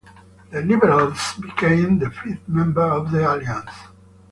The 0.49 0.63
Liberals 0.63 1.35
became 1.35 1.99
the 1.99 2.09
fifth 2.09 2.47
member 2.47 2.81
of 2.81 3.11
the 3.11 3.19
Alliance. 3.19 3.69